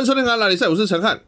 [0.00, 1.20] 欢迎收听《阿拉里赛》，我是陈汉。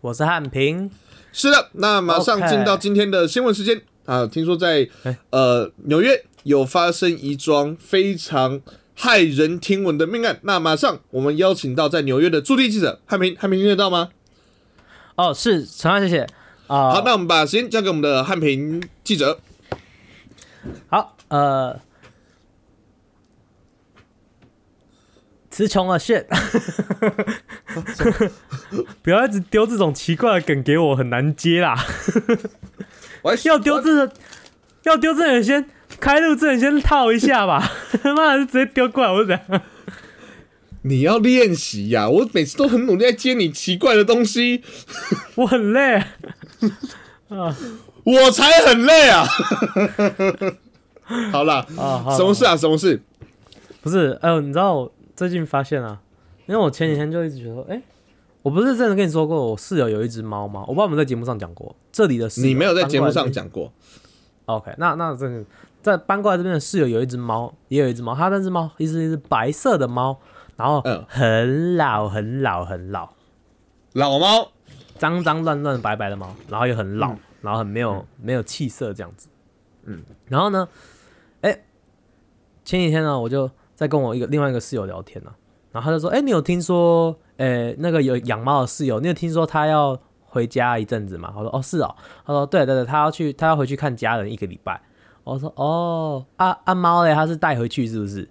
[0.00, 0.88] 我是汉平。
[1.32, 4.24] 是的，那马上进到今天的新闻时间啊！
[4.24, 8.60] 听说在哎呃纽约有发生一桩非常
[8.96, 10.38] 骇人听闻的命案。
[10.42, 14.10] 那马上我们邀请到在纽约的驻地记者汉平，汉平听得到吗？
[15.16, 16.20] 哦，是陈汉，谢谢。
[16.68, 19.40] 啊、好，那我们把时间交给我们的汉平记者。
[20.86, 21.80] 好，呃，
[25.56, 26.26] 词穷了，shit，
[29.00, 31.74] 不要一直丢这种奇怪的梗给我，很难接啦。
[33.22, 34.12] 我还 要丢这个，
[34.82, 35.64] 要丢这个先
[35.98, 39.62] 开路之前先套一下吧，他 妈的就直接丢过来，我是怎样？
[40.82, 42.06] 你要练习呀！
[42.06, 44.62] 我每次都很努力在接你奇怪的东西，
[45.36, 45.94] 我很累
[47.30, 47.56] 啊。
[48.04, 49.26] 我才很累啊！
[51.32, 52.54] 好啦，啊，好什么事啊？
[52.54, 53.00] 什么事？
[53.80, 56.00] 不是，哎、呦，你知道我最近发现啊，
[56.46, 57.82] 因为我前几天就一直觉得说，哎、
[58.42, 60.60] 我不是真的跟你说过，我室友有一只猫吗？
[60.60, 63.72] 我不知道我们在节目上讲过，这里的室友你没有在节目上讲过
[64.44, 65.42] OK，那那这个
[65.82, 70.18] 在搬过来这边的室友有一只猫，也有一只猫，它那只猫一只一只白色的猫，
[70.56, 73.10] 然后嗯很老很老很老，
[73.94, 74.52] 老猫？
[74.98, 79.28] 脏脏乱乱白白的猫，然后又很老，嗯然后很没有、没有气色这样子。
[79.84, 80.66] 嗯，然后呢，
[81.42, 81.64] 哎、
[82.64, 85.30] 前几天呢，我就在跟我一个另外一个室友聊天呢、
[85.70, 91.32] 然后他就说，哎、你有听说，哎、那个有养猫的室友，你有听说他要回家一阵子吗？
[91.36, 91.94] 我说，哦，是哦。
[92.26, 94.80] 他说，对对对，他要去，他要回去看家人一个礼拜。
[95.22, 98.28] 我说，哦，啊啊猫嘞，他是带回去是不是？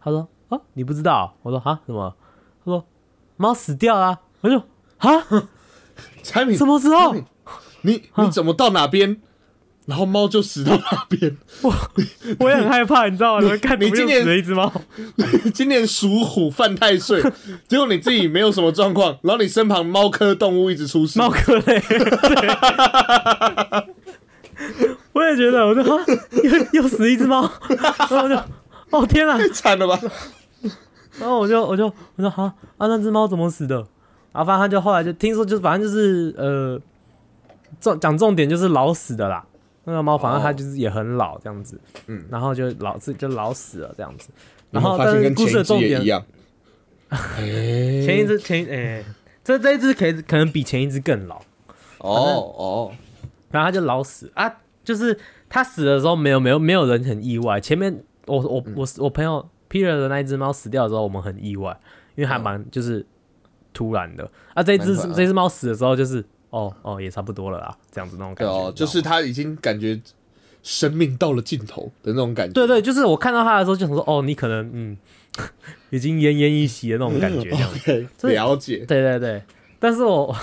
[0.00, 1.34] 他说，啊，你不知道？
[1.42, 2.14] 我说，啊，什么？
[2.64, 2.84] 他说，
[3.36, 4.58] 猫死掉了、我就，
[4.98, 5.24] 啊，
[6.24, 7.14] 产品什么时候？
[7.82, 9.22] 你你怎么到哪边，
[9.88, 11.34] 然后猫就死到那边？
[12.38, 13.50] 我也很害怕，你知道吗？
[13.80, 14.70] 你今年死了一只猫，
[15.54, 17.22] 今年属虎犯太岁，
[17.66, 21.82] 结果你自己没有什么状况，然后你身旁猫科动物一直出事，猫科类。
[25.14, 26.04] 我也觉得，我说哈，
[26.44, 28.36] 又又死一只猫，然后我就，
[28.90, 29.38] 哦天哪！
[29.38, 29.98] 太惨了吧？
[31.18, 32.42] 然后我就我就我说哈
[32.76, 33.76] 啊，那只猫怎么死的？
[34.32, 36.78] 然后反正他就后来就听说，就反正就是呃，
[37.80, 39.42] 重讲重点就是老死的啦。
[39.88, 44.28] 那个猫反正它就是也很老这样子，嗯，然后就老是就老死了这样子。
[44.70, 46.22] 然然后但是故事的重点前一样，
[48.04, 49.02] 前一只前一哎、
[49.42, 51.36] 这这一只可以可能比前一只更老。
[51.98, 52.12] 哦
[52.58, 52.92] 哦，
[53.50, 61.74] 然后它就老死啊，就是它死的时候没有没有没有人很意外，前面我我我我朋友 Peter 的那一只猫死掉的时候，我们很意外，
[62.14, 63.04] 因为还蛮就是
[63.72, 64.30] 突然的。
[64.52, 70.00] 啊，这一只这只猫死的时候就是哦哦也差不多了啦，这样子那种感觉，哦，就是他已经感觉
[70.62, 74.96] 生命到了尽头的那种感觉，对对，就是我看到他的时候就想说哦，你可能嗯
[75.90, 77.78] 已经奄奄一息的那种感觉这样子。
[77.78, 79.42] ，OK，这了解，对对对，
[79.78, 80.34] 但是我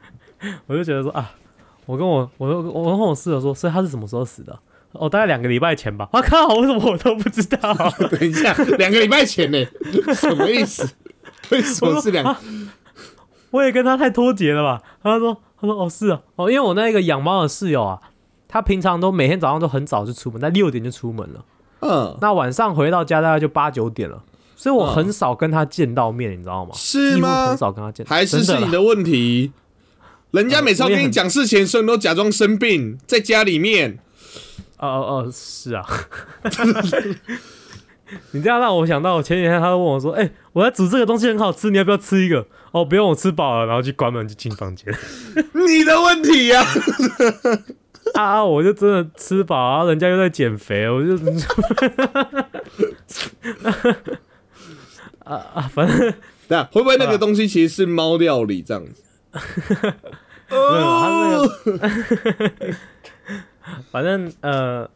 [0.66, 1.32] 我就觉得说啊，
[1.86, 4.58] 我跟我我我跟我室友说，所以他是什么时候死的？
[4.92, 6.06] 哦，大概两个礼拜前吧。
[6.12, 7.74] 我、靠，为什么我都不知道？
[8.10, 9.64] 等一下，两个礼拜前呢，
[10.14, 10.86] 什么意思？
[11.50, 12.36] 为什么是两？
[13.52, 14.82] 啊我也跟他太脱节了吧？
[15.02, 18.00] 他说他说哦是啊，哦因为我那个养猫的室友啊，
[18.48, 21.44] 他平常都每天早上都很早就出门，在六点就出门了，
[21.80, 24.22] 嗯，那晚上回到家大概就八九点了。
[24.54, 26.70] 所以我很少跟他见到面，你知道吗？
[26.74, 27.56] 是吗很？
[27.58, 29.50] 少跟他见，还是是你的问题？
[30.30, 33.98] 人家每次要跟你讲事情的时候，你都假装生病，在家里面。
[34.78, 35.84] 哦哦哦，是啊。
[38.30, 44.92] 你这样让我想到，我前几天他问我说：“哎、我在煮这个东西很好吃，你要不要吃一个？”哦，不用，我吃饱了，然后去关门就进房间。
[45.52, 46.64] 你的问题呀、
[48.14, 48.44] 啊啊！
[48.44, 51.14] 我就真的吃饱，啊人家又在减肥，我就
[55.24, 56.14] 啊啊，反正
[56.48, 59.02] 那会不会那个东西其实是猫料理这样子？
[60.50, 62.74] 没有，他那个，
[63.90, 64.90] 反正呃，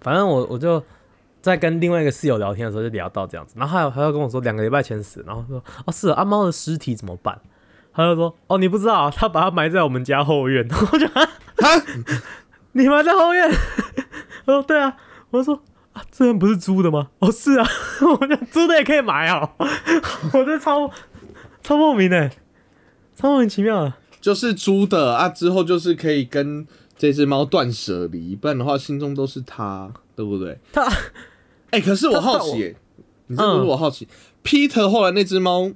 [0.00, 0.82] 反正我我就
[1.46, 7.40] 在跟另外一个室友聊天的时候就聊到这样子，然后还有还要跟我说两个礼拜前死，然后说哦是啊，阿猫的尸体怎么办？
[7.94, 11.22] 他就说哦你不知道啊，他把它埋在我们家后院， 我就啊，
[12.72, 13.50] 你埋在后院？
[14.44, 14.96] 他 说对啊，
[15.30, 15.62] 我就说
[15.92, 17.08] 啊这人不是租的吗？
[17.20, 17.66] 哦是啊，
[18.20, 19.50] 我讲租的也可以埋啊，
[20.34, 20.90] 我这超
[21.62, 22.30] 超莫名的，
[23.14, 23.94] 超莫名其妙的。
[24.20, 26.66] 就是租的啊，之后就是可以跟
[26.98, 30.58] 这只猫断舍离，不然的话心中都是它，对不对？
[30.72, 30.84] 他
[31.76, 32.76] 哎、可是我好奇、耶，
[33.26, 34.08] 你这不是我好奇、
[34.42, 35.70] p e t e r 后来那只猫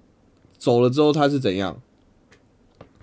[0.57, 1.77] 走了之后，它是怎样？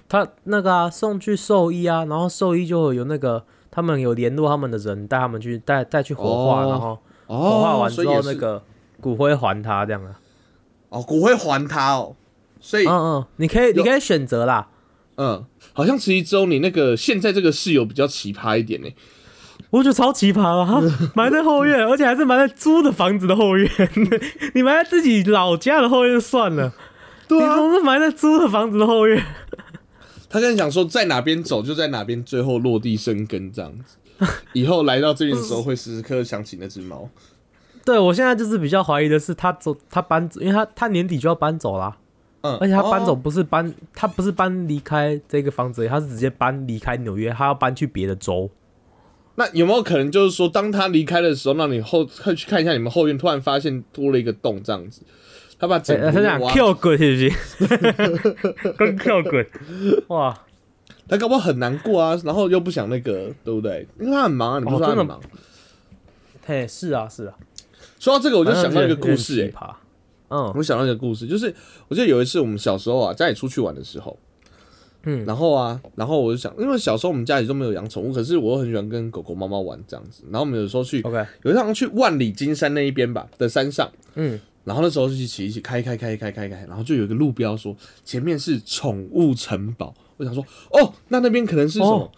[0.10, 8.64] 他那个啊，送去兽医啊，然后兽医就有那个他们有联络他们的人，带他们去带带去火化，哦然后火化哦，完之后那个
[9.00, 10.20] 骨灰还他这样啊。
[10.90, 12.16] 哦，骨灰还他哦。
[12.60, 14.70] 所以嗯嗯，你可以你可以选择啦。
[15.18, 18.88] 嗯，好像其实只有你那个现在这个室友比较奇葩一点呢。
[19.70, 20.82] 我觉得超奇葩了，他
[21.14, 23.70] 埋在后院，而且还是埋在租的房子的后院。
[24.56, 26.74] 你埋在自己老家的后院就算了，
[27.28, 29.22] 对啊，你总是埋在租的房子的后院。
[30.30, 33.98] 他跟你讲说，在哪边走就在哪边，最后落地生根这样子。
[34.54, 37.10] 以后来到这边的时候，会时时刻刻想起那只猫。
[37.86, 41.96] 对我现在就是比较怀疑的是，他走他搬走，因为他他年底就要搬走啦。
[42.42, 48.50] 嗯，而且他搬走哦不是搬，他不是搬离开这个房子他是直接搬离开纽约，他要搬去别的州。
[49.40, 55.02] 那有没有可能就是说，当他离开的时候，那你后快去看一下你们后院，突然发现多了一个洞这样子？
[55.60, 58.74] 他把整欸、他讲个挖 Q 滚是不是？
[58.78, 59.48] 跟 Q 滚，
[60.10, 60.38] 哇！
[61.08, 63.88] 他搞不好很难过啊，然后又不想那个，对不对？
[64.00, 65.20] 因为他很忙啊，你不是说他很忙？
[66.46, 67.34] 嘿，是啊，是啊，
[68.00, 69.76] 说到这个，我我就想到一个故事、欸，哎，
[70.30, 71.54] 嗯我想到一个故事，就是
[71.88, 74.18] 我记得有一次我们小时候啊，家里出去玩的时候，
[75.10, 80.24] 嗯然后啊，然后我就想，因为小时候我们家里都没有养宠物，可是我又很喜欢跟狗狗、猫猫玩这样子。
[80.30, 87.74] 然后我们有时候去，，OK，有一趟去万里金山那一边吧的山上，嗯，然后那时候就一起一起开开开开开开，然后就有一个路标说
[88.04, 89.94] 前面是宠物城堡。
[90.18, 92.12] 我想说，哦，那那边可能是什么、哦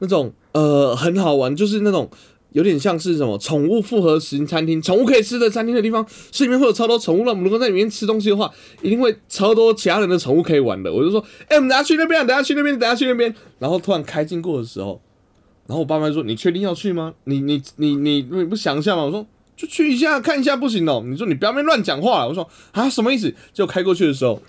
[0.00, 2.08] 那种呃很好玩，就是那种
[2.52, 7.24] 有点像是什么宠物复合型餐厅，宠物可以吃的餐厅的地方，所以里面会有超多宠物。
[7.24, 8.50] 那我们如果在里面吃东西的话，
[8.82, 10.92] 一定会超多其他人的宠物可以玩的。
[10.92, 13.34] 我就说，哎、我们等下去那边，等下去那边，等下去那边。
[13.58, 15.00] 然后突然开进过的时候，
[15.66, 17.12] 然后我爸妈说：“你确定要去吗？
[17.24, 22.26] 你你你你你不想一下吗？”我说：“就去一下看一下，不行哦。”你说你不要乱讲话。
[22.26, 24.40] 我说：“啊，什么意思？”就开过去的时候，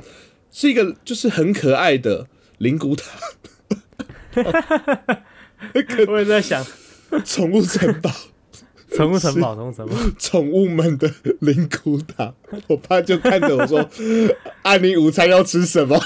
[0.51, 2.27] 是一个就是很可爱的
[2.59, 3.03] 灵骨塔，
[6.07, 6.65] 我也在想，
[7.25, 8.09] 宠物城堡，
[8.91, 12.33] 宠物城堡，宠物城堡，宠物们的灵骨塔。
[12.67, 13.87] 我爸就看着我说
[14.63, 15.99] ：“啊，你午餐要吃什么？”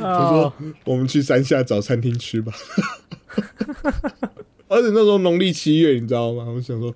[0.00, 0.52] 他说，
[0.84, 2.52] 我们去山下找餐厅吃吧。
[4.68, 6.44] 而且那时候农历七月，你知道吗？
[6.46, 6.94] 我想说，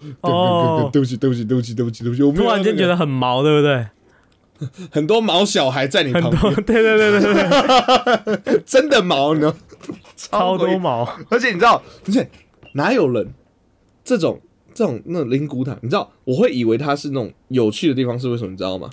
[0.92, 3.86] 对不起，对不起，对不起，对不起，对不起，我突然间觉得很毛，对不对？
[4.90, 9.54] 很多毛小孩在你，旁边，对对对对对， 真的毛呢，
[10.16, 12.28] 超多毛，而且你知道，而且
[12.74, 13.32] 哪有人
[14.04, 14.40] 这种
[14.74, 15.76] 这种那种灵骨塔？
[15.82, 18.50] 你知道，我会以为它是那种有趣的地方，是为什么？
[18.50, 18.90] 你知道吗？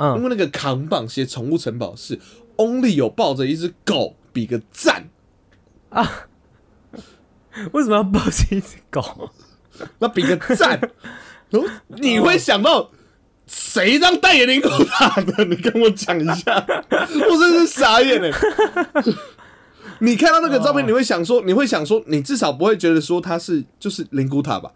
[0.00, 2.18] 因嗯，为那个扛棒写宠物城堡是
[2.56, 5.08] only 有抱着一只狗比个赞
[5.90, 6.28] 啊，
[7.72, 9.30] 为什么要抱着一只狗？
[9.98, 10.78] 那比个赞，
[11.50, 12.90] 然后你会想到
[13.48, 15.44] 谁让代言灵骨塔的？
[15.46, 18.30] 你跟我讲一下， 我真是傻眼哎！
[20.00, 24.70] 你看到那个照片，你会想说，你会想说，你至少不会觉得说它是就是灵骨塔吧？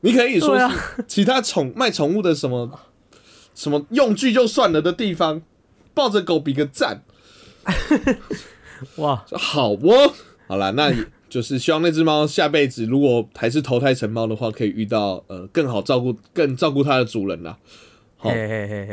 [0.00, 0.58] 你可以说
[1.06, 2.80] 其他宠卖宠物的什么
[3.54, 5.42] 什么用具就算了的地方，
[5.92, 7.02] 抱着狗比个赞，
[8.96, 10.14] 哇，好哦，
[10.46, 10.96] 好啦，那也
[11.28, 17.58] 就是希望那只猫下辈子如果还是投胎成猫的话，可以遇到呃更好照顾、更照顾它的主人啦。
[18.16, 18.30] 好，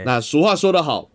[0.06, 1.10] 那俗话说得好，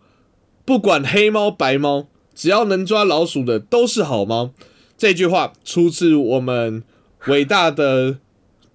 [0.65, 4.51] 不管黑猫白猫，只要能抓老鼠的都是好猫。
[4.97, 6.83] 这句话出自我们
[7.27, 8.17] 伟大的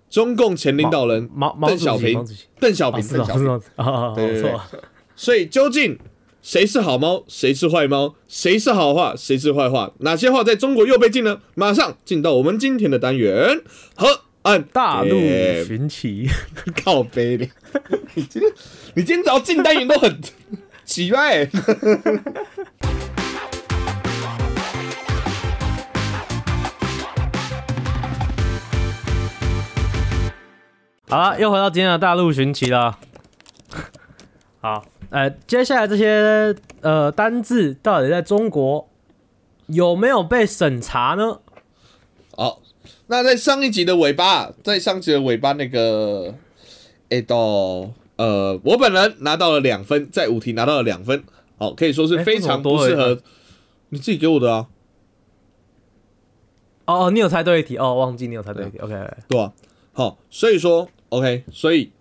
[0.09, 2.15] 中共前领导人毛毛主席，
[2.59, 3.43] 邓小平邓小平。
[3.43, 3.61] 是 哦，邓小平。
[3.61, 4.61] 是哦，哦，对对对错，
[5.15, 5.99] 所以究竟
[6.49, 9.91] 谁是好猫，谁是坏猫，谁是好话，谁是坏话？
[9.99, 11.41] 哪些话在中国又被禁呢？
[11.57, 13.61] 马上进到我们今天的单元
[13.97, 16.29] 和岸大陆哎寻奇，
[16.85, 17.49] 靠背的。
[18.15, 18.53] 你今天
[18.95, 20.21] 你今天只要进单元都很
[20.87, 21.51] 奇怪、欸。
[31.09, 33.01] 好了，又回到今天的大陆寻奇了。
[34.63, 38.89] 好，呃，接下来这些呃单字到底在中国
[39.67, 41.41] 有没有被审查呢？
[42.37, 42.61] 好，
[43.07, 46.35] 那在上一集的尾巴，在上集的尾巴那个，
[47.09, 51.23] 哎、到呃，我本人拿到了两分，在五题拿到了两分，
[51.59, 53.21] 好，可以说是非常不适合。
[53.91, 54.67] 你自己给我的啊，
[56.87, 58.79] 哦哦，你有猜对一题哦，忘记你有猜对一题。
[58.79, 58.95] OK，
[59.29, 59.53] 对吧、
[59.93, 61.93] 好，所以说，OK，所以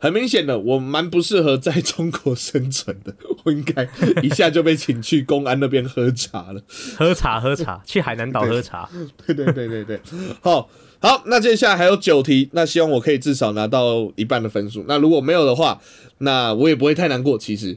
[0.00, 3.14] 很明显的，我蛮不适合在中国生存的，
[3.44, 3.86] 我应该
[4.22, 6.62] 一下就被请去公安那边喝茶了。
[6.96, 8.88] 喝茶喝茶，去海南岛喝茶。
[9.26, 10.00] 对对对对对，
[10.40, 10.68] 好
[11.02, 14.84] 好，那接下来还有九题，那希望我可以至少拿到一半的分数。
[14.88, 15.80] 那如果没有的话，
[16.18, 17.38] 那我也不会太难过。
[17.38, 17.76] 其实，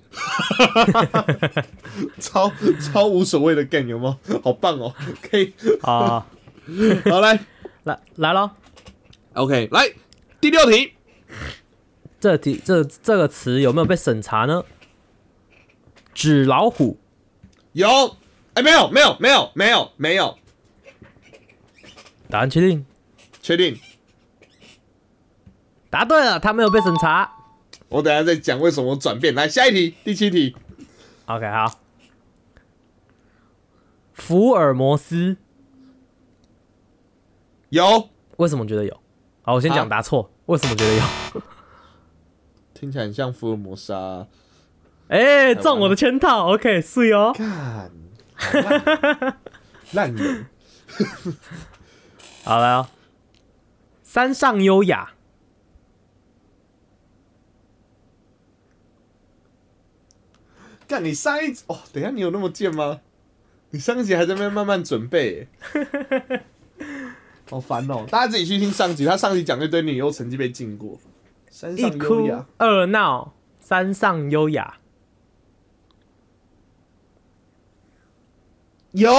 [2.19, 2.51] 超
[2.81, 4.17] 超无所谓的 game 有吗？
[4.43, 6.25] 好棒哦，可以，啊，
[7.09, 7.39] 好来
[7.83, 8.49] 来来喽
[9.33, 9.89] ，，OK，来
[10.41, 10.91] 第六题，
[12.23, 14.63] 这题这这个词有没有被审查呢？
[16.13, 16.97] 纸老虎，
[17.73, 18.15] 有，
[18.53, 20.37] 哎，没有，没有，没有，没有，没有，
[22.29, 22.85] 答案确定？
[23.41, 23.77] 确定。
[25.89, 27.29] 答对了，他没有被审查。
[27.89, 29.35] 我等下再讲为什么我转变。
[29.35, 30.55] 来，下一题，第七题。
[31.25, 31.77] OK，好。
[34.13, 35.35] 福尔摩斯
[37.67, 38.97] 有，为什么觉得有？
[39.41, 40.31] 好，我先啊讲答错。
[40.45, 41.22] 为什么觉得有？
[42.83, 44.27] 听起来很像福尔摩沙、啊。
[45.07, 46.53] 哎、中我的圈套。
[46.53, 47.31] OK，是哦。
[47.33, 47.89] 看，
[48.35, 49.37] 好烂
[49.93, 50.45] 烂人。
[52.43, 52.87] 好了哦。
[54.03, 55.13] 山上优雅，
[60.85, 62.99] 干，你上一集哦，等一下你有那么贱吗？
[63.69, 65.47] 你上一集还在那边慢慢准备，
[67.49, 68.05] 好烦哦！
[68.09, 70.99] 大家自己去听上集，他上集讲一堆女优成绩被禁过，
[71.53, 73.31] 山一上优哭雅二闹，
[73.61, 74.79] 山上优雅。
[78.93, 79.11] 有，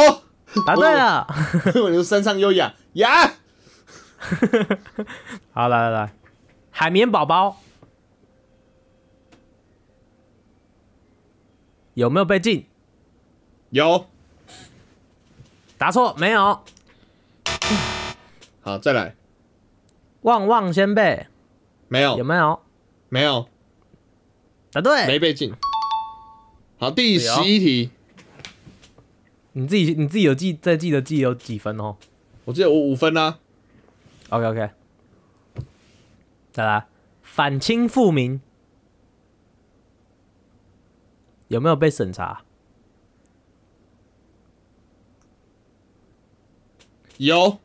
[0.66, 1.28] 答对了。
[1.80, 2.74] 我就山上优雅。
[2.94, 3.34] 呀，
[5.54, 6.12] 好，来来来，
[6.72, 7.60] 海绵宝宝。
[11.94, 12.66] 有没有被禁？
[13.70, 14.08] 有，
[15.78, 16.64] 答错，没有。
[18.60, 19.14] 好，再来，
[20.22, 21.28] 旺旺仙贝
[21.94, 22.60] 没有，有没有？
[23.08, 23.48] 没有，
[24.72, 25.06] 答对。
[25.06, 25.54] 没被禁。
[26.76, 27.90] 好，第十一题，
[29.52, 31.96] 你自己你自己有记再记得记有几分哦
[32.46, 33.38] 我记得我五分啊
[34.28, 34.70] ，？OK OK，
[36.50, 36.88] 再来，
[37.22, 38.40] 反清复明
[41.46, 42.42] 有没有被审查？
[47.18, 47.60] 有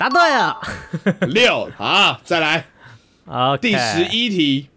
[0.00, 0.58] 答对了。
[1.28, 2.66] 六，好，再来
[3.26, 4.70] OK，第十一题，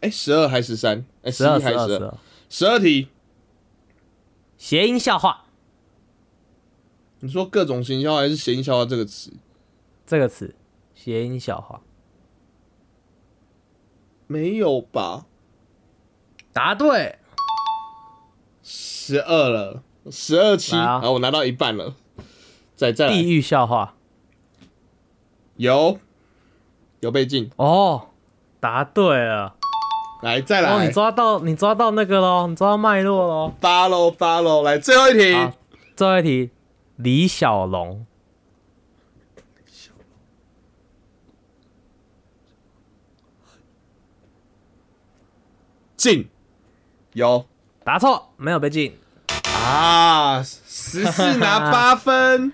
[0.00, 1.06] 哎，十二还是十三？
[1.22, 2.18] 哎，十十二一还是十二？
[2.50, 3.06] 十二题，
[4.56, 5.44] 谐音笑话
[7.20, 9.32] 你说各种行销还是谐音笑话这个词？
[10.04, 10.56] 这个词，
[10.92, 11.80] 谐音笑话
[14.26, 15.26] 没有吧？
[16.52, 17.20] 答对。
[18.64, 21.94] 十二了，十二期，好，我拿到一半了。
[22.74, 23.94] 再再来，地狱笑话
[25.58, 25.98] 有
[27.00, 28.08] 有被禁，哦，
[28.60, 29.56] 答对了。
[30.22, 33.52] 来再哦，来你，抓到你抓到那个喽，你抓到脉络喽。
[33.60, 35.52] 八喽八喽，来最后一题，
[35.96, 36.50] 最后一题，
[36.96, 38.06] 李小龙。
[45.96, 46.28] 进
[47.14, 47.44] 有。
[47.82, 48.96] 答错，没有被禁。
[49.44, 52.52] 啊，十四拿八分，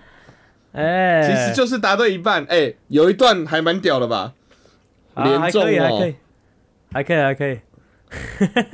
[0.75, 2.45] 哎、其实就是答对一半。
[2.49, 4.33] 哎，有一段还蛮屌的吧？
[5.13, 6.15] 啊连中还可以，还可哦以，。
[6.91, 7.59] 还可以，还可以。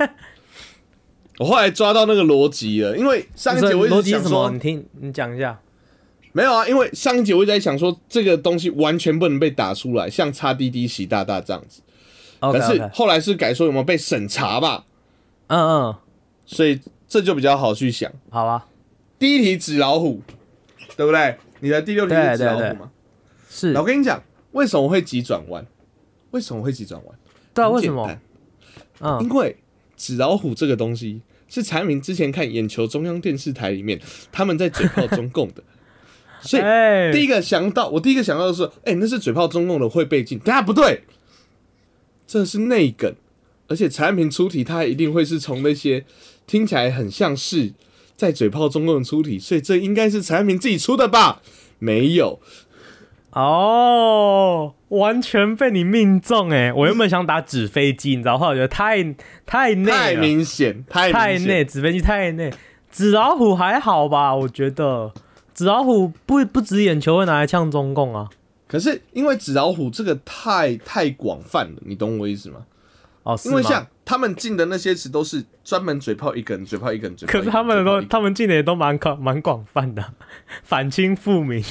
[1.38, 4.02] 我后来抓到那个逻辑了，因为上一这集我一？
[4.02, 5.58] 直想说你听，你讲一下。
[6.32, 11.82] 没有啊，因为上一节我一直在想说这个东西完全不能被打出来，像叉滴滴习大大这样子。
[12.40, 14.84] OK 可是后来是改说有没有被审查吧，
[15.48, 15.94] 嗯嗯，
[16.46, 18.10] 所以这就比较好去想。
[18.30, 18.66] 好啊，
[19.18, 20.22] 第一题纸老虎，
[20.96, 21.36] 对不对？
[21.62, 22.90] 你的第六题是纸老虎吗？
[23.48, 23.72] 是。
[23.74, 25.64] 我跟你讲，为什么会急转弯？
[26.32, 27.18] 为什么会急转弯？
[27.54, 28.18] 对啊，很为什么？
[29.00, 29.22] 嗯。
[29.22, 29.56] 因为
[29.96, 34.00] 纸老虎这个东西是产品之前看眼球中央电视台里面
[34.32, 35.62] 他们在嘴炮中共的，
[36.42, 41.04] 所以哎，第一个想到，我第一个想到的是，哎、那是嘴炮中共的会被禁，但它不对，
[42.26, 43.14] 这是内梗，
[43.68, 46.04] 而且产品出题它一定会是从那些
[46.44, 47.72] 听起来很像是
[48.16, 51.42] 在嘴炮中共的出题，所以这应该是产品自己出的吧？
[51.78, 52.38] 没有，
[53.32, 56.72] 哦，完全被你命中哎！
[56.72, 59.02] 我原本想打纸飞机，你知道，后来我觉得太
[59.44, 62.52] 太内太，明显，太明显太内，纸飞机太内。
[62.90, 64.36] 纸老虎还好吧？
[64.36, 65.12] 我觉得
[65.54, 68.28] 纸老虎不不止眼球会拿来呛中共啊。
[68.68, 72.66] 可是因为纸老虎这个太太广泛了，你懂我意思吗？
[73.22, 77.32] 哦，因为像他们进的那些词都是专门嘴炮一个人，嘴炮一个人，嘴炮。
[77.32, 80.14] 可是他们都他们进的也都蛮广蛮广泛的，
[80.64, 81.64] 反清复明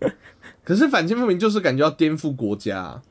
[0.64, 3.02] 可是反清复明就是感觉要颠覆国家、啊。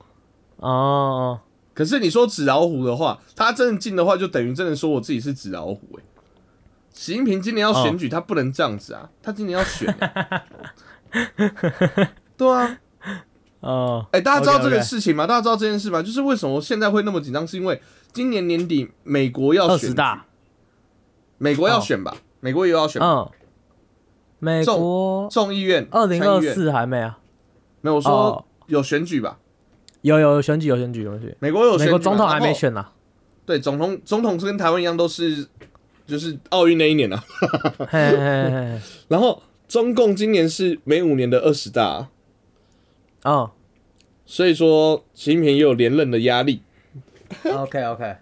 [0.57, 1.39] 哦。
[1.75, 6.03] 可是你说纸老虎的话，他真的进的话，就等于真的说我自己是纸老虎哎、
[6.93, 10.43] 习近平今年要选举，他不能这样子啊，他今年要选、欸。
[12.37, 12.77] 对啊，
[13.63, 16.03] 哦，哎、大家知道这个事情吗大家知道这件事吗？
[16.03, 20.25] 就是为什么现在会那么紧张，是因为今年年底美国要选大，
[21.37, 22.15] 美国要哦选吧？
[22.41, 23.29] 美国也要选，嗯，
[24.39, 27.19] 美国众议院二零二四还没啊？
[27.79, 29.39] 没有我说哦有选举吧？
[30.01, 32.85] 有有有选举有选举有选举，美国有选举嘛美国总统还没选呢。
[33.45, 35.47] 对，总统总统是跟台湾一样，都是
[36.05, 37.23] 就是奥运那一年啊。
[39.07, 42.09] 然后中共今年是每五年的二十大啊、
[43.23, 43.51] 哦
[44.25, 46.61] 所以说习近平也有连任的压力。
[47.43, 48.15] ，OK OK，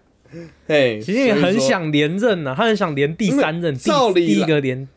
[0.66, 4.88] 嘿，习近平所以说很想连任呢，他很想连第三任，照理一来个连，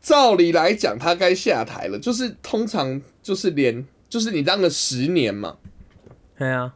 [0.00, 5.56] 照理来讲，他该下台了，就是通常就是连就是你当了十年嘛，
[6.36, 6.74] 对啊，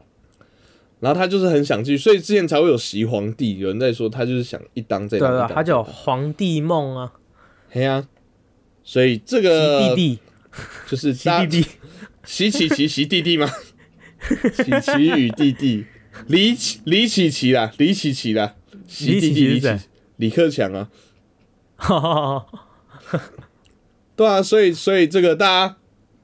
[0.99, 7.11] 然后他就是很想继续，所以之前才会有习皇帝，有人在说他就是想一当再当，对对，他就有皇帝梦啊，
[7.69, 8.07] 嘿啊，
[8.83, 10.19] 所以这习个弟弟，
[10.87, 11.13] 就是
[11.47, 11.65] 弟弟，
[12.29, 13.51] 习琪琪习弟弟吗？
[14.53, 15.85] 琪琪与弟弟，
[16.27, 18.53] 李启李启琪啦，李启琪啦，
[18.87, 19.85] 习弟弟李启琪
[20.17, 20.91] 李克强啊，
[21.75, 23.21] 哈哈哈
[24.15, 25.77] 对啊，所以所以这个大家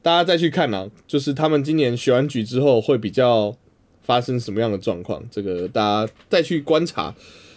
[0.03, 3.57] 大家再去看啊，就是他们今年选完举之后会比较
[4.03, 7.15] 发生什么样的状况，这个大家再去观察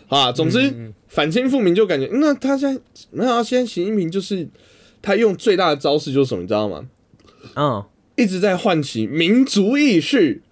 [0.08, 0.32] 啊。
[0.32, 4.48] 总之，嗯反清复明就感觉，那他现在那现在习近平就是
[5.02, 6.88] 他用最大的招式就是什么，你知道吗？
[7.54, 7.84] 嗯，
[8.18, 10.42] 一直在唤起民族意识，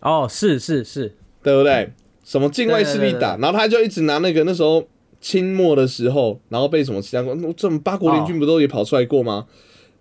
[0.00, 1.92] 哦，是是是，对不对？
[2.24, 4.86] 什么境外势力打，然后他就一直拿那个那时候
[5.20, 9.46] 清末的时候，然后被什么其他国，这种八国联军不都也跑出来过吗？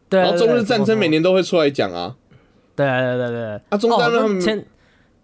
[0.08, 2.16] 对，然后中日战争每，年都会出来讲啊，
[2.76, 4.66] 对对对对对，啊，中山他们哦前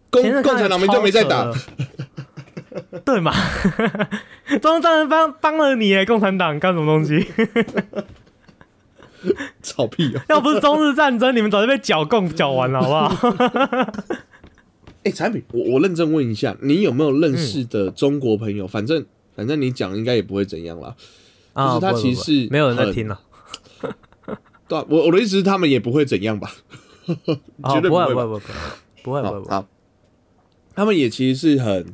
[0.09, 1.51] 共共产党们就没在打，
[3.05, 3.31] 对嘛？
[4.61, 7.25] 中战争帮帮了你耶，共产党干什么东西？
[9.61, 10.21] 草屁哦！
[10.29, 13.93] 要不是中日战争，你们早就被剿共剿完了，好不好？
[15.03, 18.65] 哎，产品，我我认真问一下，你有没有认识嗯的中国朋友？
[18.67, 19.05] 反正
[19.35, 20.95] 反正你讲应该也不会怎样啦。
[21.53, 23.19] 啊，就是他其实是没有人在听了，
[24.67, 26.51] 对啊、我我的意思是他们也不会怎样吧？
[27.05, 28.39] 不会不会不会不会不会
[29.03, 29.67] 不会，好好，
[30.73, 31.93] 他们也其实是很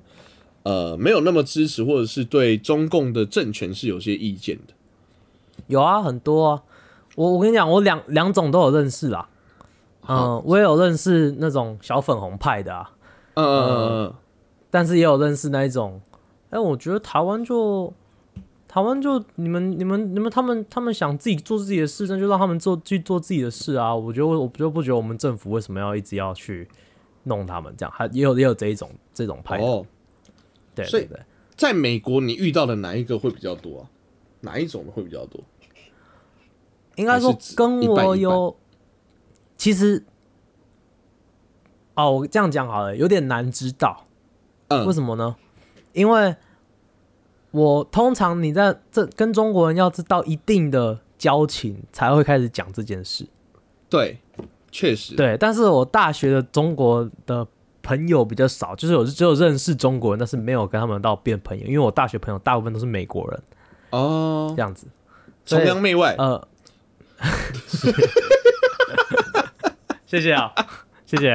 [0.63, 4.74] 呃没有那么支持，或者是对中共的政权是有些意见的。
[5.67, 6.63] 有啊，很多啊。
[7.15, 9.28] 我我跟你讲，我两两种都有认识啦。
[10.04, 12.91] 嗯、好我也有认识那种小粉红派的啊，
[13.36, 14.13] 嗯嗯嗯嗯，
[14.69, 16.02] 但是也有认识那一种，
[16.50, 17.93] 哎、我觉得台湾就
[18.67, 23.95] 台湾就你们你们你们他们他们想自己做自己的事，那就让他们做去做自己的事啊。
[23.95, 26.67] 我觉得我我就不觉得我们政府为什么要一直要去
[27.26, 29.86] 弄他们这样，还也有也有这一种这种派的，哦，
[30.74, 31.19] 对对对。
[31.56, 33.89] 在美国你遇到的哪一个会比较多啊？
[34.39, 35.39] 哪一种的会比较多？
[36.95, 38.56] 应该说跟我有，
[39.58, 40.04] 其实，
[41.95, 44.06] 哦，我这样讲好了，有点难知道，
[44.67, 45.36] 嗯，为什么呢？
[45.93, 46.36] 因为
[47.51, 53.27] 我通常你在这跟中国人要知道一定的交情，才会开始讲这件事。
[53.89, 54.19] 对，
[54.71, 57.45] 确实，对，但是我大学的中国的
[57.84, 63.43] 朋友比较少，就是我只有认识中国人，但是没有跟他们到变朋友，因为我大学朋友大部分都是美国人
[63.89, 64.88] 哦这，样子。
[65.45, 66.47] 崇洋媚外，呃，
[70.06, 70.52] 谢谢啊，
[71.06, 71.34] 谢谢，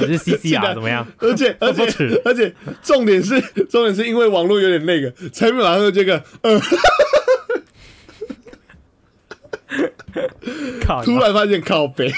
[0.00, 1.06] 我是 C C 啊，怎么样？
[1.18, 6.60] 而且 而且而且重点是重点是因为网络有点那个，才马上就这个，呃，
[10.84, 12.10] 靠，突然发现靠北，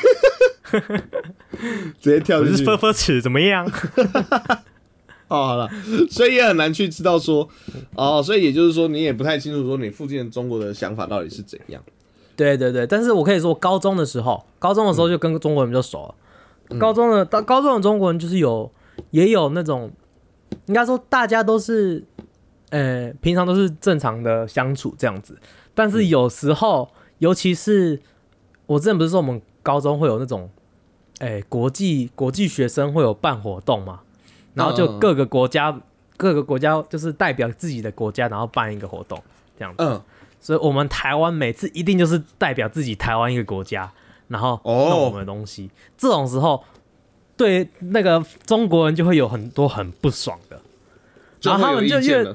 [2.00, 2.52] 直接跳进去。
[2.52, 3.64] 我是分分尺，怎么样？
[5.28, 5.70] 哦，好了，
[6.10, 7.48] 所以也很难去知道说，
[7.94, 11.82] 哦，所以也就是说，你也不太清楚说你附近的中国的想法到底是怎样。
[12.42, 16.14] 对对对，但是我可以说，高中的时候，高中的时候就跟中国人比较熟了。
[16.78, 18.70] 高中的到高中的中国人就是有
[19.10, 19.90] 也有那种，
[20.66, 22.02] 应该说大家都是，
[22.70, 25.38] 呃，平常都是正常的相处这样子，
[25.74, 28.00] 但是有时候，尤其是
[28.66, 30.48] 我之前不是说我们高中会有那种，
[31.18, 34.00] 哎、国际国际学生会有办活动嘛，
[34.54, 35.78] 然后就各个国家
[36.16, 39.20] 各个国家就是代表自己的国家，然后办一个活动
[39.58, 39.84] 这样子。
[39.84, 40.00] 嗯，
[40.42, 43.90] 所以我们台湾每次一定就是代表自己台湾一个国家，
[44.28, 45.70] 然后哦弄我们的东西。
[45.96, 46.62] 这种时候，
[47.36, 50.60] 对那个中国人就会有很多很不爽的。
[51.40, 52.34] 然后他们就越。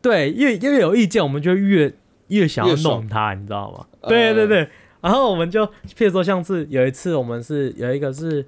[0.00, 1.92] 对，越越有意见，我们就越
[2.28, 3.84] 越想要弄他，你知道吗？
[4.00, 4.68] 呃对对对。
[5.00, 8.46] 然后我们就，譬如说，像是有一次，我们是有一个是，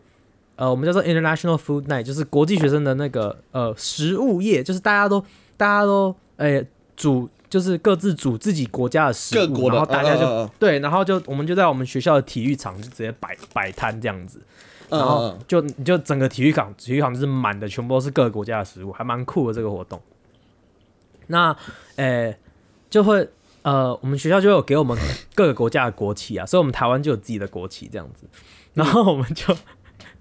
[0.55, 5.20] 呃，我们叫做 International Food Night，就是国际学生的那个呃食物业，就是大家都
[5.57, 6.64] 大家都诶、
[7.00, 14.38] 煮，就是各自煮自己国家的食物，各国的，然后大家就、对，然后就我们就在我们学校的体育场就直接摆摆摊这样子，
[14.90, 19.98] 嗯然后就你就整个体育场体育场就是满的，全部都是各个国家的食物，还蛮酷的这个活动。
[21.28, 21.56] 那
[21.96, 22.36] 诶、
[22.90, 23.26] 就会
[23.62, 24.98] 呃，我们学校就有给我们
[25.34, 28.26] 各个国家的国旗啊，所以我们台湾就有自己的国旗这样子，
[28.74, 29.56] 然后我们就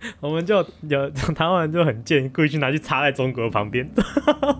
[0.19, 0.55] 我们就
[0.87, 3.89] 有 台湾人就很贱，故意去拿去插在中国旁边。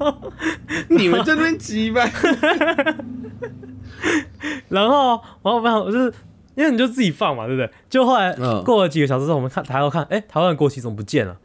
[0.90, 2.08] 你们这边急吧。
[4.70, 6.14] 然后，然后我就是
[6.56, 7.70] 因为你就自己放嘛，对不对？
[7.90, 11.38] 就后来嗯过了几个小时之后，我们看抬头看，哎、台湾的国旗怎么不见了？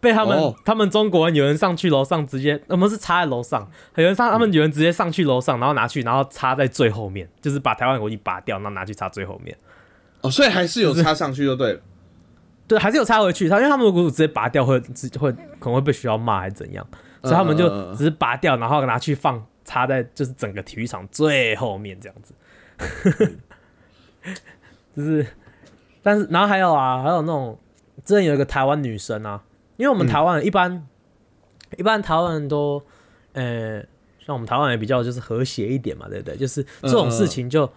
[0.00, 9.56] 被他们、哦他们中国人有人上去楼上，直接我们是插在楼上，有人上他们有人直接上去楼上，然后拿去，然后插在最后面，就是把台湾国旗拔掉，然后拿去插最后面。
[10.20, 11.80] 哦，所以还是有插上去就对了。
[12.68, 16.86] 对，还是有插回去，他因为他们如果直接拔掉会直会可能会被学校骂还是怎样，
[17.22, 22.34] 所以他们就只是拔掉，然后拿去放插在就是整个体育场最后面这样子，
[24.94, 25.26] 就是，
[26.02, 27.58] 但是然后还有啊，还有那种
[28.04, 29.42] 之前有一个台湾女生啊，
[29.78, 30.86] 因为我们台湾人一般、
[31.76, 32.82] 一般台湾人都，
[33.32, 33.80] 呃，
[34.18, 36.36] 像我们台湾人比较就是和谐一点嘛，对不对？
[36.36, 37.70] 就是这种事情就。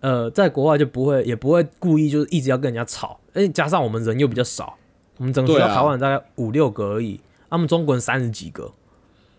[0.00, 4.76] 呃，在国外就不会，也不会故意就是一直要跟人家吵，而且加上我们人又比较少，
[5.18, 8.70] 我们整个台湾大概五六个而已，他们中国人三十几个，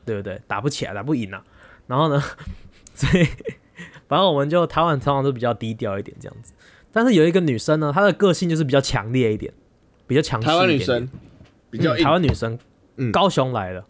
[0.05, 0.41] 对不对？
[0.47, 1.43] 打不起来，打不赢啊。
[1.87, 2.23] 然后呢，
[2.95, 3.25] 所以
[4.07, 6.53] 反正我们就台湾人通常都比较低调一点这样子。
[6.91, 9.51] 但是有一个女生呢，她的个性就是比较强烈一点，
[10.07, 11.09] 比较强势台湾一点点女生
[11.69, 12.59] 比较嗯台湾女生，
[12.97, 13.83] 嗯高雄来的，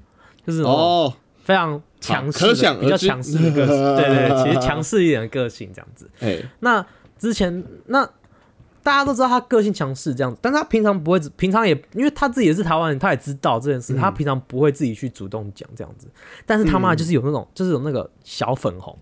[0.47, 1.13] 就是哦，
[1.43, 6.09] 非常强势，可想比较强势的个性，对对对，其实强势一点的个性这样子。
[6.21, 6.85] 哎，那
[7.19, 8.09] 之前那
[8.83, 16.07] 大家都知道他个性强势这样子，但是他平常不会，平常也因为他自己也是台湾人，他也知道这件事，他平常不会自己去主动讲这样子。
[16.45, 18.97] 但是他妈就是有那种，就是有那个小粉红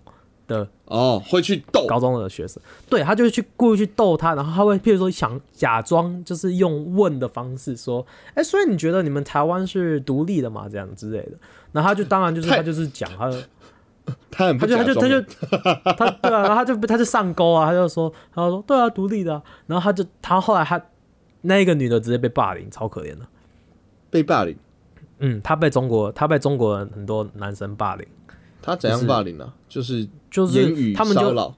[0.48, 10.68] 的哦，会去逗高中的学生，对他就是去故意去逗他，然后他会譬如说想假装就是用问的方式说，哎、所以你觉得你们台湾是独立的吗？
[10.72, 11.32] 这样之类的。
[11.72, 13.44] 然后他就当然就是他就是讲他的。
[14.30, 15.22] 他很他就他就他就
[15.96, 20.82] 他对啊，然后他就他就上钩啊，他就说他就说对啊，独立的啊、然后他就他后来他
[21.42, 23.26] 那一个女的直接被霸凌，超可怜的。
[24.10, 24.58] 被霸凌，
[25.20, 28.06] 嗯，他被中国他被中国人很多男生霸凌，
[28.62, 29.54] 他怎样霸凌呢？
[29.70, 31.56] 就是就是言语他们就骚扰，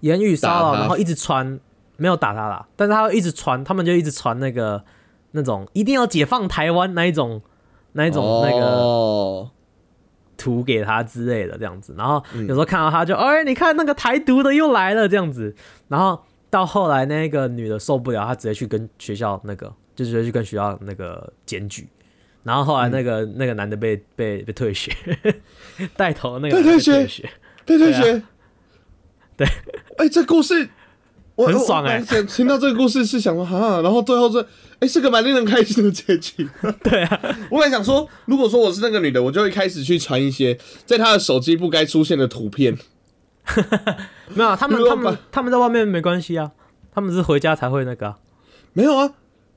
[0.00, 1.60] 言语骚扰，然后一直传，
[1.96, 4.82] 没有打他啦，但是他一直传，他们就一直传那个
[5.32, 7.42] 那种一定要解放台湾那一种
[7.92, 9.50] 那一种那个哦，
[10.36, 12.46] 图给他之类的这样子，然后嗯。
[12.46, 15.54] 有时候看到他就，哎、你看那个台独的又来了这样子，
[15.88, 21.88] 然后到后来那个女的受不了，她直接去跟学校那个，就直接去跟学校那个检举，
[22.42, 24.92] 然后后来那个、 那个男的被被被退学，
[25.96, 27.30] 带头那个退学退学，
[27.64, 28.22] 被退学，啊。
[29.36, 29.46] 对，
[29.98, 30.68] 哎，这故事
[31.36, 34.46] 我很爽哎我我想听到这个故事是想说哈，然后最后这
[34.78, 36.48] 哎是个蛮令人开心的结局。
[36.82, 37.20] 对啊，
[37.50, 42.78] 我本来想说，如果说我是那个女的，我就会开始去传一些在她的手机不该出现的图片。
[44.34, 46.50] 没有啊，他们他们他们在外面没关系啊，
[46.94, 48.16] 他们是回家才会那个、啊，
[48.72, 49.10] 没有啊，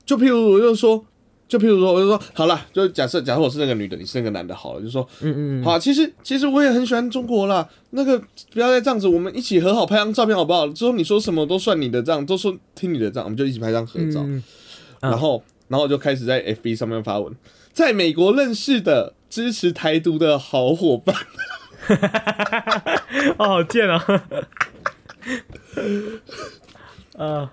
[0.04, 1.06] 就譬如我就说，
[1.48, 7.66] 就譬如说，我就说好了，就假设假设我是那个女的，你是那个男的，好了，就说嗯嗯嗯，好啊，其实其实我也很喜欢中国啦。
[7.90, 8.18] 那个
[8.52, 10.68] 不要再这样子，我们一起和好拍张照片好不好？
[10.68, 14.22] 之后你说什么都算你的，这样都说听你的，这样我们就一起拍张合照。
[15.00, 17.34] 然后然后我就开始在 FB 上面发文，
[17.72, 21.16] 在美国认识的支持台独的好伙伴。
[23.38, 24.04] 哦，好贱啊，
[27.16, 27.48] 呃。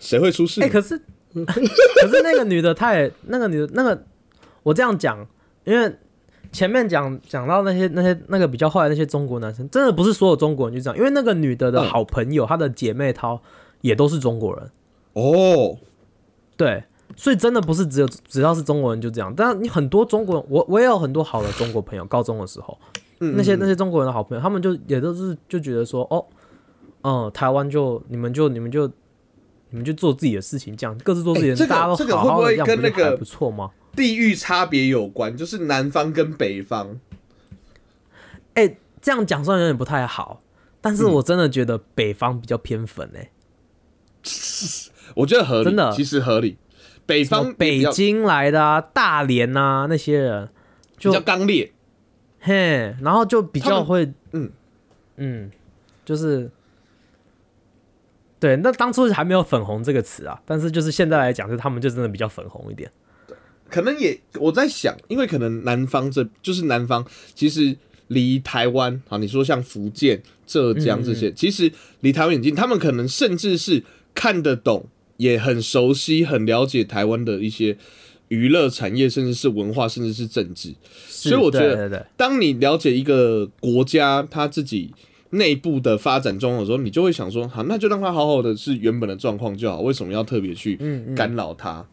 [0.00, 0.62] 谁会出事？
[0.62, 1.02] 哎、可是
[1.46, 4.04] 可是那个女的，她也那个女的，那个
[4.62, 5.26] 我这样讲，
[5.64, 5.94] 因为
[6.50, 11.88] 前面讲讲到那些那些那个比较坏的那些中国男生，真的不是所有中国人就这样，因为那个女的的嗯。
[11.88, 13.40] 好朋友，她的姐妹淘
[13.82, 14.70] 也都是中国人，
[15.12, 15.76] 哦，
[16.56, 16.82] 对，
[17.16, 22.76] 所以真的不是只有只要是中国人就这样，但你很多中国人，我我也有很多好的中国朋友，高中的时候，
[23.20, 26.24] 嗯那些那些中国人的好朋友，他们就也都是就觉得说，哦，
[27.02, 28.90] 嗯，台湾就你们就你们就
[29.70, 33.70] 你们就做自己的事情，这样各自做自己的，大家都这个会不会跟那个不错吗？
[33.96, 36.98] 地域差别有关，就是南方跟北方。
[38.54, 40.42] 哎、这样讲虽然有点不太好，
[40.80, 43.30] 但嗯是我真的觉得北方比较偏粉哎、
[45.14, 46.58] 我觉得合理，真的其实合理。
[47.06, 50.48] 北方北京来的啊，大连啊那些人，
[50.98, 51.72] 就比较刚烈，
[52.40, 54.50] 嘿，然后就比较会，嗯
[55.16, 55.50] 嗯，
[56.04, 56.50] 就是，
[58.40, 62.90] 对，那当初还没有“粉红”这个词啊，但是就是现在来讲，就是他们就真的比较粉红一点。
[63.68, 71.70] 可能也我在想，因为可能南方这就是南方，其实离台湾啊，你说像福建、浙江这嗯些，其实
[72.00, 74.86] 离台湾很近，他们可能甚至是看得懂，
[75.18, 77.76] 也很熟悉、很了解台湾的一些
[78.28, 80.74] 娱乐产业，甚至是文化，甚至是政治。
[81.06, 84.94] 所所以我觉得当你了解一个国家它自己
[85.30, 90.76] 内部的发展状况的时候，你就会想说，好，那就让他好好的是原本的状况就好，为什么要特别去
[91.14, 91.84] 干扰它？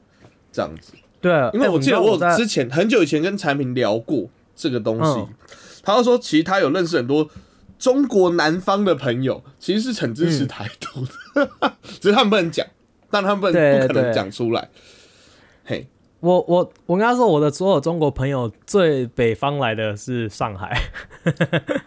[0.52, 0.94] 这样子。
[1.20, 5.28] 对，因为哎我记得我有之前很久以前跟产品聊过这个东西嗯，
[5.84, 7.28] 他就说其实他有认识很多
[7.80, 12.66] 中国南方的朋友，其实是很支持台独的， 只是他们不能讲，
[13.10, 14.70] 但他们不能不可能对讲出来。
[15.64, 15.88] 嘿，
[16.26, 20.76] 我我我跟他说，我的所有中国朋友最北方来的是上海，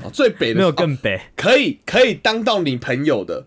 [0.05, 1.20] 哦最北的 没有哦更北。
[1.35, 3.44] 可以可以当到你朋友的，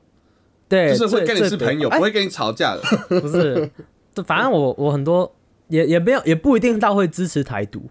[0.67, 2.82] 对，就是会跟你是朋友，哎不会跟你吵架的。
[3.21, 3.71] 不是，
[4.13, 5.34] 就反正我我很多
[5.69, 7.84] 也也没有也不一定到会支持台独，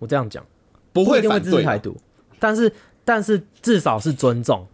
[0.00, 0.44] 我这样讲
[0.92, 1.96] 不会反对台独，
[2.40, 2.72] 但是
[3.04, 4.66] 但是至少是尊重，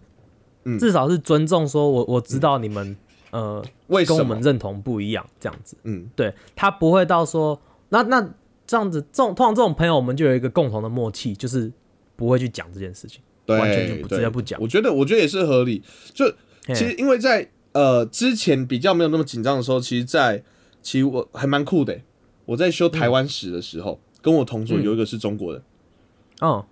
[0.64, 2.96] 嗯至少是尊重，说我我知道你们
[3.32, 4.42] 呃为什么跟我们？
[4.42, 7.60] 认同不一样，这样子，嗯，对他不会到说
[7.90, 8.20] 那那
[8.66, 11.70] 这样子，这种通常这种朋友我们就有一个共同的默契，就是
[12.16, 15.82] 不会去讲这件事情，对，完全就不对直接不讲我觉得我觉得也是合理。
[16.12, 16.28] 就
[16.68, 20.42] 其实因为在呃之前比较没有那么紧张的时候，其实在
[20.82, 22.04] 其实我还蛮酷的欸。
[22.44, 25.62] 我在修台湾史的时候，跟我同桌嗯有一个是中国人，
[26.40, 26.64] 嗯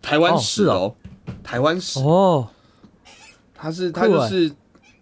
[0.00, 0.96] 台湾史哦，
[1.42, 2.48] 台湾史，哦，
[3.54, 4.52] 他是他就是。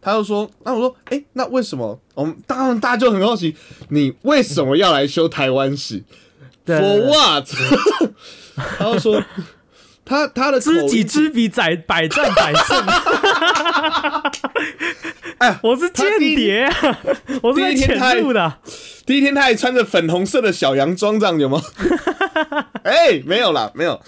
[0.02, 2.00] 他就说：“那我说，哎、那为什么？
[2.14, 3.54] 我们当然大家就很好奇，
[3.90, 6.02] 你为什么要来修台湾史
[6.66, 7.46] ？For what？”
[8.78, 9.22] 他就说
[10.04, 12.86] ：“他他的知 己知彼，百百战百胜。
[15.38, 16.98] 哎我是间谍啊，
[17.42, 18.58] 我是潜入的。
[19.06, 21.60] 第一天他还穿着粉红色的小洋装，这样有吗？
[22.84, 23.98] 哎、没有啦，没有。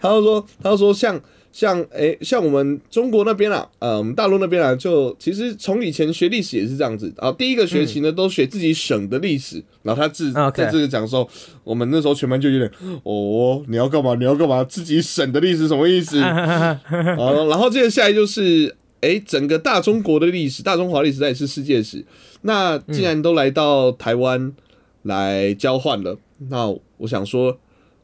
[0.00, 1.20] 他就说，他就说像
[1.52, 7.32] 像哎、像我们中国那边啊，呃，我们大陆那边啊，就其实从以前学历史也是这样子啊。
[7.32, 11.28] 第一个学期呢，都学自己省的历史，然后他自在这个讲的时候，
[11.64, 12.70] 我们那时候全班就有点
[13.02, 14.14] 哦，你要干嘛？
[14.14, 14.62] 你要干嘛？
[14.62, 16.20] 自己省的历史什么意思？
[16.20, 22.04] 好， 然后接下来就是，哎、整个大中国的历史，大中华历史，它也是世界史。
[22.42, 24.52] 那既然都来到台湾
[25.02, 26.16] 来交换了，
[26.48, 27.58] 那我想说，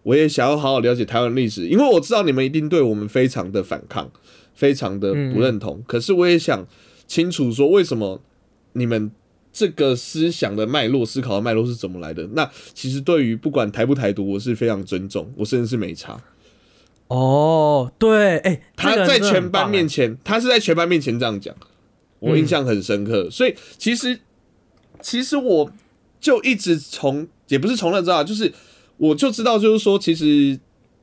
[0.07, 4.09] 我也想要好好了解台湾历史，因为我知道你们一定对我们非常的反抗，
[4.55, 5.83] 非常的不认同。
[5.85, 6.65] 可是我也想
[7.09, 8.23] 清楚说，为什么
[8.75, 9.11] 你们
[9.53, 12.25] 这个思想的脉络、思考的脉络是怎么来的？
[12.35, 16.23] 那其实对于不管台不台独，我是非常尊重，我甚至是没差。
[17.09, 21.53] 哦，对，哎、他在全班面前，他是在全班面前这样讲，
[22.21, 23.29] 我印象很深刻。
[23.29, 24.21] 所以其实，
[25.01, 25.73] 其实我
[26.21, 28.53] 就一直从也不是从那知道，就是
[28.99, 30.59] 我就知道，就是说，其实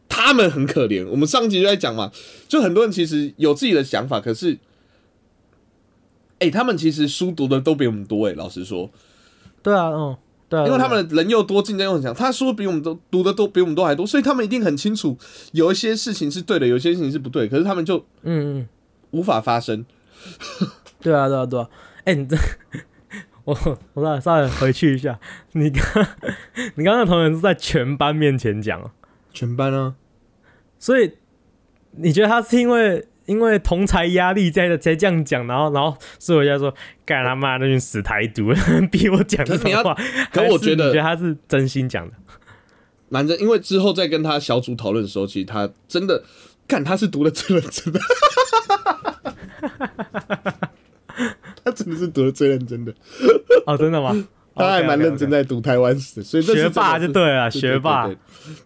[0.09, 1.07] 他们很可怜。
[1.07, 2.11] 我们上集就在讲嘛，
[2.47, 4.57] 就很多人其实有自己的想法，可是，
[6.39, 8.89] 哎、他们其实书读的都比我们多哎、老实说，
[9.61, 10.17] 对啊，嗯，
[10.49, 15.17] 对啊，因为他们人又多，竞争又很强，他书比我们都读的都比我们都还多，所以他们一定很清楚
[15.51, 18.67] 有一些事情是对的，有一些事情是不对，可是他们就嗯嗯，
[19.11, 19.85] 无法发生。
[21.01, 21.69] 对啊，对啊，对啊，
[22.05, 22.35] 哎、你这。
[23.45, 23.57] 我
[23.93, 25.19] 我再稍微回去一下，
[25.51, 25.83] 你刚
[26.75, 28.91] 你刚刚的同学是在全班面前讲啊，
[29.33, 29.95] 全班啊，
[30.79, 31.13] 所以
[31.91, 36.73] 你觉得他是因为因为同才压力在在这样讲，然后然后所以我就说
[37.05, 38.53] 干他妈那群死台独，
[38.89, 39.93] 逼我讲这种话，
[40.31, 42.13] 可我觉得你觉得他是真心讲的，
[43.09, 46.23] 男生，因为之后在跟他小组讨论的时候，其实他真的
[46.67, 47.99] 看他是读的最认真的，
[51.63, 52.93] 他真的是读的最认真的，
[53.65, 54.13] 哦，真的吗？
[54.55, 58.07] 他还蛮认真，在读台湾史，所以这是学霸就对了，对学霸，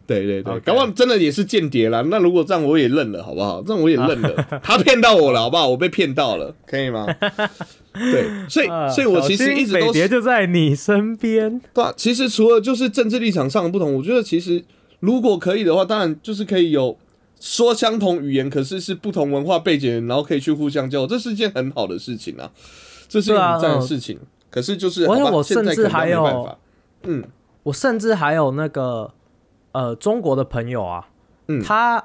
[0.06, 2.02] 对对对搞不好真的也是间谍啦。
[2.10, 3.64] 那如果这样，我也认了，好不好？
[3.66, 5.70] 这样我也认了， 他骗到我了，好不好？
[5.70, 7.08] 我被骗到了，可以吗？
[7.94, 14.62] 对，所以 啊所以我其实一直都小心匪谍就在你身边，对啊，其实除了就是政治立场上的不同，我觉得其实
[15.00, 16.98] 如果可以的话，当然就是可以有
[17.40, 22.52] 说相同语言，可是是不同文化背景然后可以去互相交流，这是一件很好的事情啊，
[23.08, 24.20] 这是很赞的嗯事情。
[24.50, 26.50] 可是就是，而且我甚至还有
[27.04, 27.24] 嗯，
[27.63, 29.13] 我甚至还有那个
[29.72, 31.10] 呃中国的朋友啊，
[31.48, 32.04] 嗯他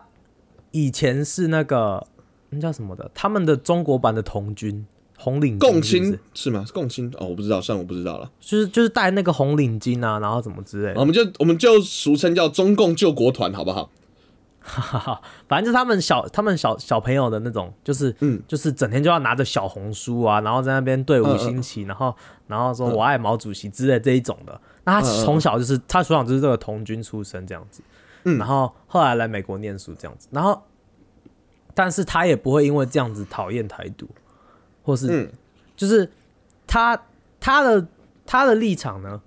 [0.72, 2.06] 以前是那个
[2.50, 4.84] 那叫什么的，他们的中国版的童军
[5.16, 6.64] 红领巾共青是吗？
[6.66, 8.30] 是共青哦，我不知道，算我不知道了。
[8.40, 13.88] 就是就是戴那个红领巾啊，然后怎么之类的，我们就我们就俗称叫中共救国团，好不好？
[14.64, 18.40] 哈哈哈，反正就是他们小他们小小朋友的那种，就是嗯。
[18.46, 22.14] 就是整天就要拿着小红书啊，然后在那边对五星旗，然后
[22.46, 24.61] 然后说我爱毛主席之类这一种的。
[24.85, 27.83] 那他从小就是他从小就是这个童军出身这样子，
[28.25, 28.38] 嗯。
[28.38, 30.62] 然后后来来美国念书这样子，然后
[31.75, 34.09] 但是他也不会因为这样子讨厌台独，
[34.83, 35.33] 或是嗯。
[35.75, 36.11] 就是
[36.66, 37.01] 他
[37.40, 37.87] 他的
[38.25, 39.20] 他的立场呢，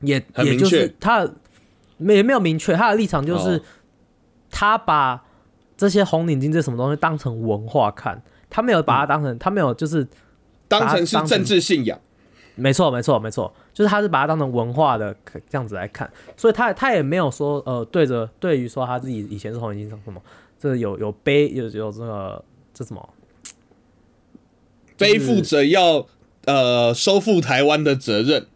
[0.00, 1.28] 也也就是他
[1.96, 3.56] 没也没有明确他的立场就是。
[3.56, 3.62] 哦
[4.50, 5.24] 他把
[5.76, 10.06] 这些红领巾这什么东西当成文化看，他没有把它当成，他没有就是
[10.68, 11.98] 当成是政治信仰，
[12.54, 15.16] 没错，没错，没错，就是他是把它当成文化的
[15.48, 20.20] 这样子来看，所以他他也没有说呃对着对于说他自己以前是红领巾什么，
[20.58, 23.08] 这有有背有有这个这什么？
[24.98, 26.06] 背负着要
[26.44, 28.46] 呃收复台湾的责任，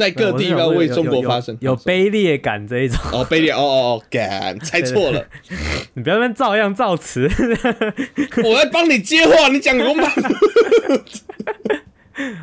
[0.00, 5.22] 在各地要为中国发声，有卑劣感这一种哦， 卑劣哦哦哦，感猜错了，
[5.92, 7.28] 你不要那边照样造词，
[8.42, 10.10] 我在帮你接话，你讲公版。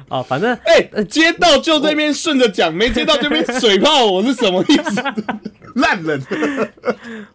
[0.10, 5.02] 哦，反正哎，接到就这边顺着讲，没接到这边水泡我是什么意思？
[5.76, 6.22] 烂人，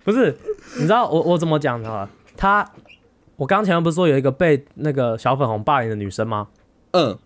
[0.04, 0.36] 不是？
[0.76, 2.08] 你知道我我怎么讲的？
[2.36, 2.64] 他，
[3.34, 6.46] 我刚前面不是说有一个被那个小粉红霸凌的女生吗？
[6.92, 7.18] 嗯，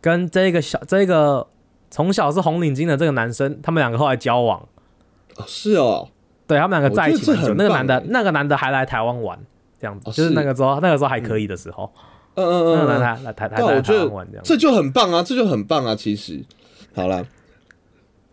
[0.00, 1.46] 跟这个小这个
[1.92, 4.66] 从小是红领巾的这个男生，他们两个后来交往。
[5.36, 6.08] 哦，是哦，
[6.46, 7.54] 对他们两个在一起很久。
[7.54, 9.38] 那个男的，那个男的还来台湾玩，
[9.78, 11.92] 这样子，就是那个时候那个时候还可以的时候。
[12.34, 15.94] 嗯嗯嗯，来来来台台台台湾这样，这就很棒啊，这就很棒啊。
[15.94, 16.42] 其实，
[16.94, 17.26] 好了，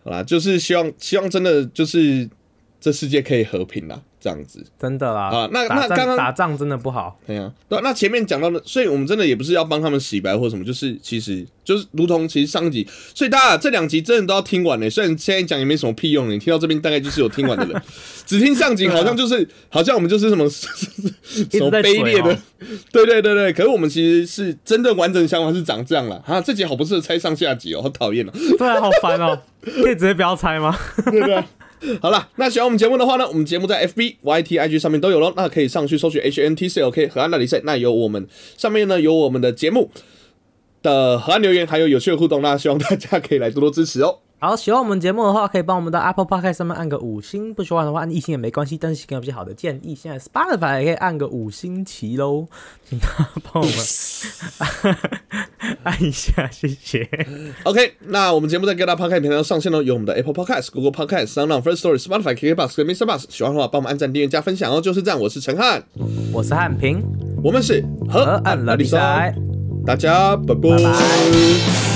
[0.05, 2.29] 好了，就是希望希望真的就是
[2.79, 3.99] 这世界可以和平啦。
[4.19, 5.49] 这样子，真的啦啊！
[5.51, 7.51] 那那刚刚打仗真的不好，对啊。
[7.67, 14.89] 对，那前面讲到的，所以我们真的也不是要帮他们洗白或什么，就是其实就是如同其实上一集，所以大家这两集真的都要听完呢。
[14.89, 17.81] 虽然现在讲也没什么屁用，你听到这边大概就是有听完的人，
[18.25, 22.37] 只听上集好像就是好像我们就是什么 什么卑劣的，
[22.91, 23.53] 对对对对。
[23.53, 26.41] 可是我们其实是真的完整想法是长这样了啊！
[26.41, 28.31] 这集好不适合猜上下集哦，好讨厌哦。
[28.57, 30.77] 对啊，好烦哦，可以直接不要猜吗？
[31.05, 31.43] 对不对？
[32.01, 39.89] 好了，那喜欢我们节目的话呢，我们节目在 FB、YT、IG 上面都有喽，那可以上去搜取 H N T C O K 河岸大比赛，那有我们上面呢有我们的节目
[40.83, 44.19] 的河岸留言，还有有趣的互动，那希望大家可以来多多支持哦。
[44.41, 48.77] 好，喜欢我们节目的话，可以帮我们的 Apple Podcast 上面按个五星；不喜欢的话，按一星也没关系。
[48.77, 52.47] 但是有比较好的建议，现在 Spotify 也可以按个五星旗喽，
[52.89, 54.95] 请他帮我们
[55.83, 57.09] 按一下，谢谢。
[57.63, 63.05] OK，那我们节目在各大 Podcast 平台上线喽，有我们的 Apple Podcast、Google Podcast、Sound、First Story、Spotify、KKBox 跟 Mr.
[63.05, 63.25] Bus。
[63.27, 64.79] 喜欢的话，帮我们按赞、订阅、加分享哦。
[64.79, 65.83] 就是这样，我是陈汉，
[66.31, 67.03] 我是汉平，
[67.43, 69.35] 我们是河岸拉比赛，
[69.85, 71.88] 大家拜拜。